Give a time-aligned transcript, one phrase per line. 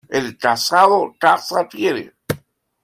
[0.09, 2.15] El casado casa quiere.